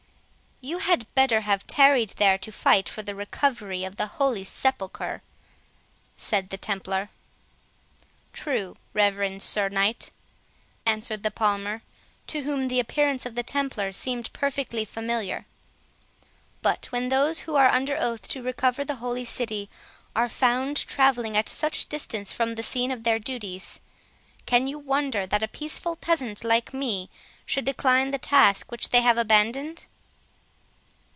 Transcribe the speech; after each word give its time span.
"You 0.63 0.77
had 0.77 1.11
better 1.15 1.41
have 1.41 1.65
tarried 1.65 2.09
there 2.17 2.37
to 2.37 2.51
fight 2.51 2.87
for 2.87 3.01
the 3.01 3.15
recovery 3.15 3.83
of 3.83 3.95
the 3.95 4.05
Holy 4.05 4.43
Sepulchre," 4.43 5.23
said 6.17 6.51
the 6.51 6.57
Templar. 6.57 7.09
"True, 8.31 8.77
Reverend 8.93 9.41
Sir 9.41 9.69
Knight," 9.69 10.11
answered 10.85 11.23
the 11.23 11.31
Palmer, 11.31 11.81
to 12.27 12.43
whom 12.43 12.67
the 12.67 12.79
appearance 12.79 13.25
of 13.25 13.33
the 13.33 13.41
Templar 13.41 13.91
seemed 13.91 14.31
perfectly 14.33 14.85
familiar; 14.85 15.47
"but 16.61 16.85
when 16.91 17.09
those 17.09 17.39
who 17.39 17.55
are 17.55 17.69
under 17.73 17.97
oath 17.97 18.27
to 18.27 18.43
recover 18.43 18.85
the 18.85 18.97
holy 18.97 19.25
city, 19.25 19.67
are 20.15 20.29
found 20.29 20.77
travelling 20.85 21.35
at 21.35 21.49
such 21.49 21.85
a 21.85 21.87
distance 21.87 22.31
from 22.31 22.53
the 22.53 22.61
scene 22.61 22.91
of 22.91 23.03
their 23.03 23.17
duties, 23.17 23.79
can 24.45 24.67
you 24.67 24.77
wonder 24.77 25.25
that 25.25 25.41
a 25.41 25.47
peaceful 25.47 25.95
peasant 25.95 26.43
like 26.43 26.71
me 26.71 27.09
should 27.47 27.65
decline 27.65 28.11
the 28.11 28.19
task 28.19 28.71
which 28.71 28.89
they 28.89 29.01
have 29.01 29.17
abandoned?" 29.17 29.85